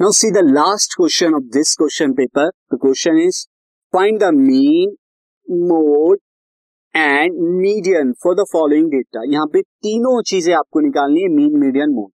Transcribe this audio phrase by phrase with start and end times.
[0.00, 2.52] Now see the last question of this question paper.
[2.70, 3.48] The question is
[3.94, 4.96] find the mean,
[5.68, 6.20] mode
[6.94, 11.90] and median for the following data यहाँ पे तीनों चीज़ें आपको निकालनी है mean median
[11.94, 12.10] mode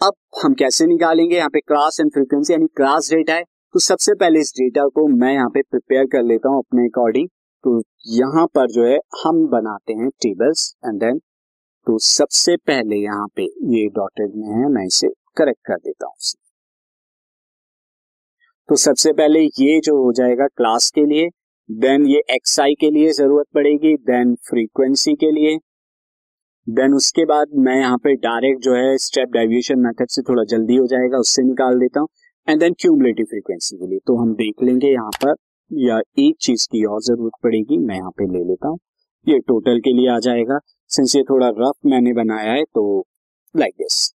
[0.00, 1.36] अब हम कैसे निकालेंगे?
[1.36, 5.06] यहाँ पे क्लास एंड फ्रीक्वेंसी यानी क्लास डेटा है। तो सबसे पहले इस डेटा को
[5.16, 7.28] मैं यहाँ पे प्रिपेयर कर लेता हूँ अपने अकॉर्डिंग
[7.64, 7.80] तो
[8.18, 11.18] यहाँ पर जो है हम बनाते हैं टेबल्स एंड देन
[11.86, 13.44] तो सबसे पहले यहाँ पे
[13.76, 15.08] ये डॉटेड में है मैं इसे
[15.38, 16.41] करेक्ट कर देता हूँ।
[18.68, 21.28] तो सबसे पहले ये जो हो जाएगा क्लास के लिए
[21.68, 25.56] देन ये एक्स आई के लिए ज़रूरत पड़ेगी देन फ्रीक्वेंसी के लिए
[26.66, 30.76] देन उसके बाद मैं यहाँ पे डायरेक्ट जो है स्टेप डेविएशन मेथड से थोड़ा जल्दी
[30.76, 32.08] हो जाएगा, उससे निकाल देता हूँ
[32.48, 35.34] एंड देन क्यूमुलेटिव फ्रीक्वेंसी के लिए। तो हम देख लेंगे यहाँ पर,
[35.70, 38.78] या एक चीज़ की और ज़रूरत पड़ेगी, मैं यहाँ पे ले लेता हूँ।
[39.26, 40.58] ये टोटल के लिए आ जाएगा।
[40.90, 42.84] सिंस ये थोड़ा रफ मैंने बनाया है तो
[43.54, 44.11] लाइक like दिस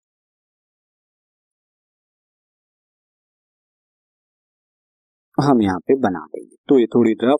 [5.38, 7.38] हम यहाँ पे बना देंगे। तो ये थोड़ी रफ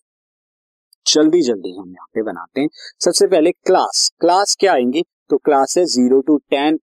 [1.06, 2.68] जल्दी जल्दी हम यहाँ पे बनाते हैं।
[3.04, 5.02] सबसे पहले क्लास क्लास क्या आएँगी?
[5.30, 6.76] तो क्लास है zero to ten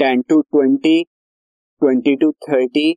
[0.00, 1.02] ten to twenty
[1.82, 2.92] twenty to thirty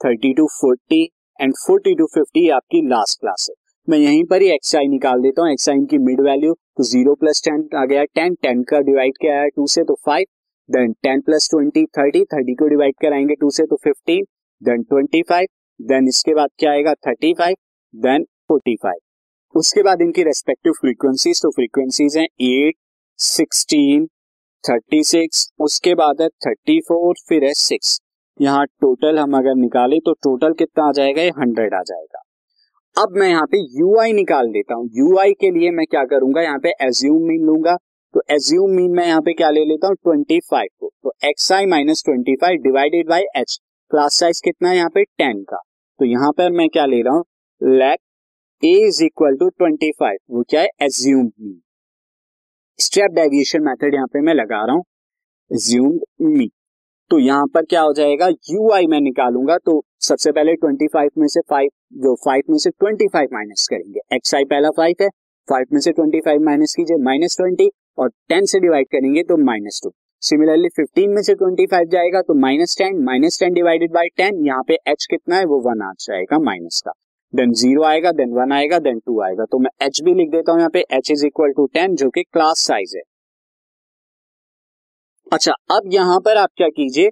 [0.00, 1.02] thirty to forty
[1.38, 3.54] and forty to fifty आपकी लास्ट क्लास है।
[3.88, 6.84] मैं यहीं पर ही एक्स आई निकाल देता हूँ। एक्स आई की मिड वैल्यू तो
[6.84, 10.26] ज़ीरो प्लस टेन आ गया टेन टेन का डिवाइड किया है टू से तो five
[10.68, 14.24] then ten plus twenty thirty thirty को डिवाइड कराएँगे टू से तो fifteen
[14.62, 15.46] then twenty five
[15.80, 16.94] then इसके बाद क्या आएगा?
[17.06, 17.56] Thirty five
[17.94, 22.74] then forty five उसके बाद इनकी रेस्पेक्टिव फ्रीक्वेंसीज तो फ्रीक्वेंसीज हैं एट
[23.18, 24.06] सिक्सटीन
[24.64, 27.98] थर्टी सिक्स उसके बाद है थर्टी फोर फिर है सिक्स
[28.40, 31.22] यहाँ टोटल हम अगर निकाले तो टोटल कितना आ जाएगा?
[31.22, 32.22] ये हंड्रेड आ जाएगा.
[32.96, 34.88] अब मैं यहाँ पे यू आई निकाल देता हूँ.
[34.92, 36.42] यू आई के लिए मैं क्या करूँगा?
[36.42, 37.76] यहाँ पे एज्यूम मीन लूँगा.
[38.14, 39.96] तो एज्यूम मीन मैं यहाँ पे क्या ले लेता हूँ?
[39.96, 40.90] ट्वेंटी फाइव को.
[41.02, 43.58] तो x i minus twenty five divided by h
[43.90, 44.76] class size कितना है?
[44.76, 45.62] यहाँ पे टेन का.
[46.00, 47.24] तो यहाँ पर मैं क्या ले रहा हूँ?
[47.60, 47.98] Let
[48.62, 51.60] a is equal to twenty five वो क्या है assumed mean
[52.78, 54.84] step deviation method यहाँ पे मैं लगा रहा हूँ
[55.50, 55.98] एज्यूम
[56.28, 56.48] मी
[57.10, 58.26] तो यहाँ पर क्या हो जाएगा?
[58.28, 61.70] यू आई मैं निकालूँगा तो सबसे पहले ट्वेंटी फाइव में से फाइव
[62.02, 65.08] जो फाइव में से ट्वेंटी फाइव माइनस करेंगे। एक्स आई पहला फाइव है
[65.48, 69.36] फाइव में से ट्वेंटी फाइव माइनस कीजिए माइनस ट्वेंटी और टेन से डिवाइड करेंगे तो
[69.44, 69.90] माइनस टू
[70.22, 74.62] सिमिलरली 15 में से 25 जाएगा तो minus ten minus ten divided by ten यहाँ
[74.68, 75.44] पे एच कितना है?
[75.44, 76.92] वो वन आ जाएगा माइनस का।
[77.32, 80.52] देन ज़ीरो आएगा देन वन आएगा देन टू आएगा। तो मैं एच भी लिख देता
[80.52, 83.02] हूँ यहाँ पे H is equal to ten जो कि क्लास साइज़ है।
[85.32, 87.10] अच्छा अब यहाँ पर आप क्या कीजिए?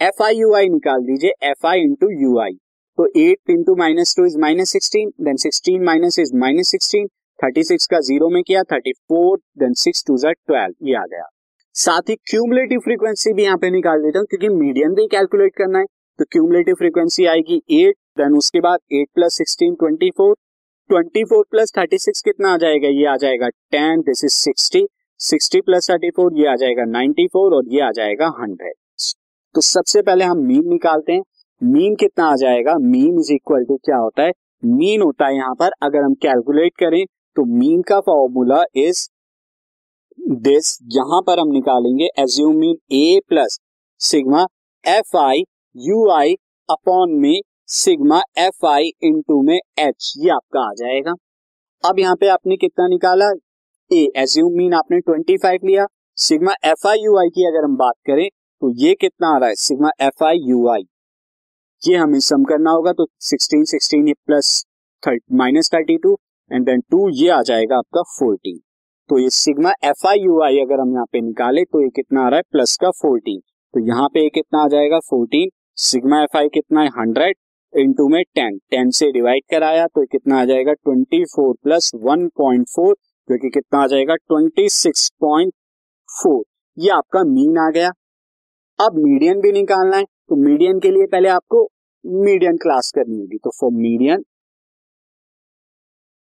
[0.00, 2.52] एफ़ आई यू आई निकाल दीजिए F I into U I
[2.98, 7.06] तो eight into minus two is minus sixteen then sixteen minus is minus sixteen
[7.38, 11.04] thirty six का ज़ीरो में किया thirty four then six two जै ट्वेल्व ये आ
[11.06, 11.28] गया।
[11.78, 15.78] साथ ही क्यूमुलेटिव फ्रीक्वेंसी भी यहाँ पे निकाल देता हूँ, क्योंकि मीडियम भी कैलकुलेट करना
[15.78, 15.84] है।
[16.18, 20.34] तो क्यूमुलेटिव फ्रीक्वेंसी आएगी एट देन उसके बाद eight plus sixteen twenty four
[20.90, 22.88] twenty four plus thirty six कितना आ जाएगा?
[22.90, 24.86] ये आ जाएगा ten this is sixty
[25.20, 28.74] sixty plus thirty four ये आ जाएगा नाइनटी फोर और ये आ जाएगा हंड्रेड
[29.54, 31.22] तो सबसे पहले हम मीन निकालते हैं।
[31.60, 32.74] मीन कितना आ जाएगा?
[32.80, 34.32] मीन इज़ इक्वल टू क्या होता है?
[34.62, 37.04] मीन होता है यहाँ पर, अगर हम कैलकुलेट करें
[37.36, 39.08] तो मीन का फॉर्मूला इज़
[40.28, 43.58] दिस यहाँ पर हम निकालेंगे assuming A plus
[44.00, 44.44] sigma
[44.84, 45.38] F I
[45.76, 46.34] U I
[46.70, 51.12] upon में सिग्मा एफ़ आई इंटू में एच ये आपका आ जाएगा।
[51.84, 53.30] अब यहाँ पे आपने कितना निकाला?
[53.92, 55.86] ए एज्यूम मीन आपने 25 लिया।
[56.16, 59.48] Sigma F I U I की अगर हम बात करें तो ये कितना आ रहा
[59.48, 59.54] है?
[59.54, 60.88] Sigma F I U I
[61.82, 64.64] ये हमें सम करना होगा तो 16 16 plus
[65.32, 66.18] minus thirty two
[66.52, 68.67] and then two ये आ जाएगा आपका 14
[69.08, 72.24] तो ये sigma F I U I अगर हम यहाँ पे निकाले तो ये कितना
[72.24, 72.42] आ रहा है?
[72.52, 73.40] प्लस का फोर्टीन
[73.74, 74.98] तो यहाँ पे ये कितना आ जाएगा?
[75.00, 75.50] फोर्टीन
[75.82, 76.88] सिग्मा एफ़ आई कितना है?
[76.98, 77.36] हंड्रेड
[77.72, 80.72] इंटू में टेन टेन से डिवाइड कराया तो कितना आ जाएगा?
[80.74, 82.94] Twenty four plus one point four
[83.28, 84.14] जो कि कितना आ जाएगा?
[84.16, 85.52] ट्वेंटी सिक्स पॉइंट
[86.08, 86.42] फोर
[86.76, 87.90] ये आपका मीन आ गया।
[88.78, 91.68] अब मीडियन भी निकालना है तो मीडियन के लिए पहले आपको
[92.04, 94.24] मीडियन क्लास करनी होगी। तो फॉर मीडियन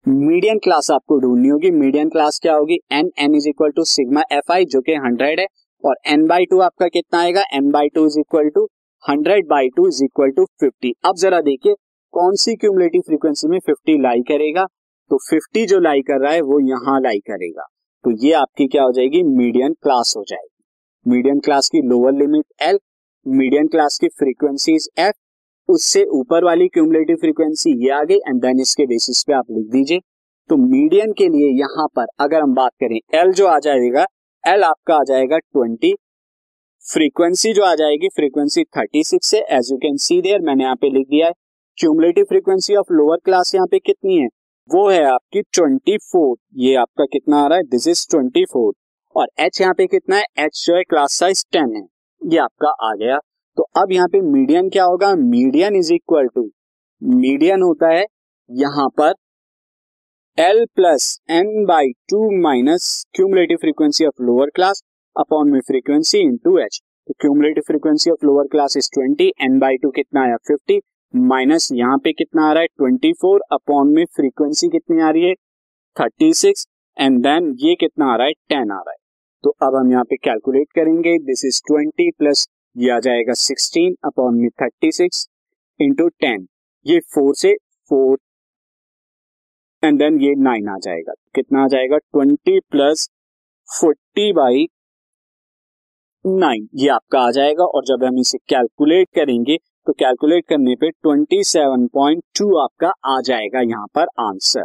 [0.09, 2.79] मीडियन क्लास आपको ढूंढनी होगी। मीडियम क्लास क्या होगी?
[2.93, 5.47] N N is equal to sigma F I जो कि हंड्रेड है।
[5.85, 7.43] और एन बाई टू आपका कितना आएगा?
[7.53, 8.65] N by two is equal to
[9.05, 11.75] hundred by two is equal to fifty अब जरा देखिए,
[12.15, 14.65] कौन सी क्यूमुलेटिव फ्रीक्वेंसी में फिफ्टी लाई करेगा?
[15.11, 17.67] तो फिफ्टी जो लाई कर रहा है, वो यहाँ लाई करेगा।
[18.05, 19.23] तो ये आपकी क्या हो जाएगी?
[19.23, 22.79] मीडियम क्लास हो जाएगी। मीडियम क्लास की lower limit L
[23.27, 25.15] medium class की फ्रीक्वेंसीज एफ़
[25.69, 29.67] उससे ऊपर वाली क्यूमुलेटिव फ्रीक्वेंसी ये आ गई एंड देन इसके बेसिस पे आप लिख
[29.73, 30.01] दीजिए।
[30.51, 34.07] तो मीडियन के लिए यहाँ पर अगर हम बात करें एल जो आ जाएगा
[34.45, 35.95] एल आपका आ जाएगा ट्वेंटी
[36.85, 40.77] फ्रीक्वेंसी जो आ जाएगी फ्रीक्वेंसी थर्टी सिक्स है as you can see there मैंने यहाँ
[40.77, 41.33] पे लिख दिया है।
[41.79, 44.27] Cumulative frequency of lower class यहाँ पे कितनी है?
[44.71, 47.65] वो है आपकी 24 ये आपका कितना आ रहा है?
[47.65, 48.73] दिस इज़ 24
[49.17, 50.25] और एच यहाँ पे कितना है?
[50.39, 51.83] एच जो है क्लास साइज़ टेन है।
[52.23, 53.19] ये आपका आ गया।
[53.59, 55.15] तो अब यहाँ पे मीडियन क्या होगा?
[55.15, 56.43] Median is equal to
[57.03, 58.05] median होता है
[58.51, 59.13] यहाँ पर
[60.39, 62.85] L plus N by two minus
[63.15, 64.83] cumulative frequency of lower class
[65.17, 69.59] upon में फ्रीक्वेंसी इन टू एच तो cumulative frequency of lower class is twenty N
[69.59, 70.79] by two कितना आया fifty
[71.15, 72.67] minus यहाँ पे कितना आ रहा है?
[72.67, 75.35] ट्वेंटी फोर अपॉन में फ्रीक्वेंसी कितनी आ रही है?
[75.97, 76.67] थर्टी सिक्स
[76.97, 78.33] एंड देन ये कितना आ रहा है?
[78.49, 78.97] टेन आ रहा है।
[79.45, 83.95] तो अब हम यहाँ पे कैलकुलेट करेंगे दिस इज़ ट्वेंटी प्लस ये आ जाएगा सिक्सटीन
[84.07, 85.27] अपॉन में थर्टी सिक्स
[85.81, 86.47] इंटू टेन
[86.87, 87.55] ये फोर से
[87.91, 88.19] फोर
[89.83, 91.99] एंड देन ये नाइन आ जाएगा। कितना आ जाएगा?
[91.99, 93.09] Twenty plus
[93.69, 94.67] forty by
[96.25, 99.57] nine ये आपका आ जाएगा और जब हम इसे कैलकुलेट करेंगे
[99.87, 104.65] तो कैलकुलेट करने पे ट्वेंटी सेवन पॉइंट टू आपका आ जाएगा यहाँ पर आंसर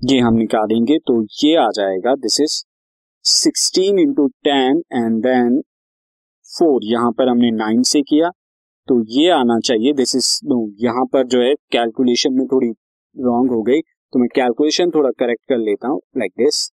[0.00, 2.14] ये हम निकालेंगे तो ये आ जाएगा.
[2.16, 2.62] This is
[3.26, 5.60] sixteen into ten and then
[6.48, 6.84] four.
[6.84, 8.28] यहाँ पर हमने नाइन से किया।
[8.88, 12.68] तो ये आना चाहिए। दिस इज़ नो यहाँ पर जो है कैलकुलेशन में थोड़ी
[13.16, 16.68] रॉन्ग हो गई। तो मैं कैलकुलेशन थोड़ा करेक्ट कर लेता हूँ लाइक दिस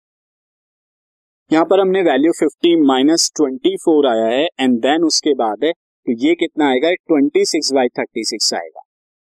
[1.51, 5.73] यहाँ पर हमने वैल्यू 50 माइनस ट्वेंटी फोर आया है एंड देन उसके बाद है
[5.73, 6.91] तो ये कितना आएगा?
[7.13, 8.83] 26 सिक्स बाई थर्टी सिक्स आएगा।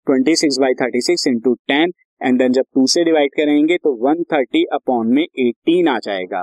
[0.06, 3.94] 26 six by thirty six into ten and then जब टू से डिवाइड करेंगे तो
[4.06, 6.42] वन थर्टी अपॉन में 18 आ जाएगा।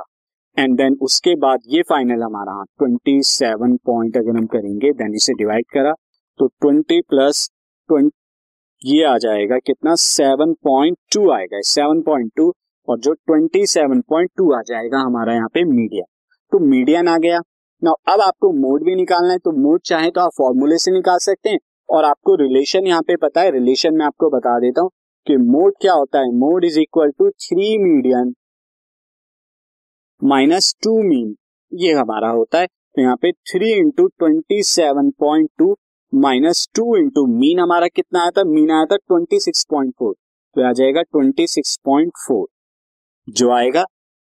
[0.57, 2.54] एंड देन उसके बाद ये फाइनल हमारा
[2.84, 5.94] 27 पॉइंट अगर हम करेंगे देन इसे डिवाइड करा
[6.40, 7.48] तो ट्वेंटी प्लस
[7.90, 9.94] ट्वेंटी ये आ जाएगा कितना?
[9.96, 12.54] सेवन पॉइंट टू आएगा सेवन पॉइंट टू
[12.88, 16.06] और जो ट्वेंटी सेवन पॉइंट टू आ जाएगा हमारा यहाँ पे मीडियन
[16.52, 17.40] तो मीडियन आ गया।
[17.81, 21.18] ना अब आपको मोड भी निकालना है तो मोड चाहे तो आप फॉर्मूले से निकाल
[21.22, 21.60] सकते हैं,
[21.90, 24.90] और आपको रिलेशन यहाँ पे पता है रिलेशन में आपको बता देता हूँ
[25.28, 26.31] कि मोड क्या होता है?
[26.38, 28.34] Mode is equal to three median
[30.21, 31.36] minus two mean,
[31.71, 35.75] ये हमारा होता है। तो यहाँ पे three into twenty seven point two
[36.13, 38.44] minus two into mean हमारा कितना आया था?
[38.45, 40.13] मीन आया था ट्वेंटी सिक्स पॉइंट फोर
[40.56, 42.45] तो आ जाएगा ट्वेंटी सिक्स पॉइंट फोर
[43.27, 43.83] जो आएगा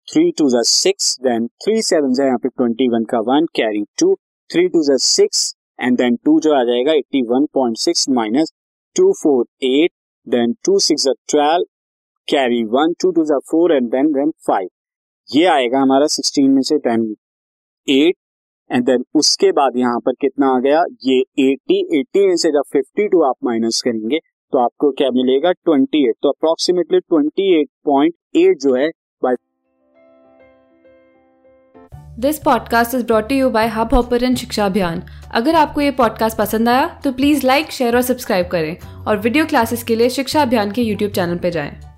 [0.08, 3.86] थ्री टू जो सिक्स देन थ्री सेवन जो यहाँ पे ट्वेंटी वन का one carry
[4.00, 4.14] two
[4.50, 8.54] three two जो सिक्स एंड देन टू जो आ जाएगा eighty one point six minus
[8.96, 9.92] two four eight
[10.28, 11.66] then two six twelve
[12.28, 14.70] carry one two two जो four and then then five
[15.36, 17.16] ये आएगा हमारा sixteen में से टेन
[17.90, 18.16] एट
[18.72, 20.84] एंड देन उसके बाद यहाँ पर कितना आ गया?
[21.04, 24.20] ये 80 80 में से जब 52 आप माइनस करेंगे
[24.54, 25.50] तो आपको क्या मिलेगा?
[25.50, 28.90] 28 तो अप्रोक्सीमेटली 28.8 जो है
[29.24, 29.36] by
[32.20, 35.02] this podcast is brought you by Hubhopper Shiksha Abhiyan
[35.34, 38.78] अगर आपको ये पॉडकास्ट पसंद आया तो प्लीज़ लाइक शेयर और सब्सक्राइब करें।
[39.08, 41.93] और वीडियो क्लासेस के लिए शिक्षा अभियान के यूट्यूब चैनल पर जाएँ।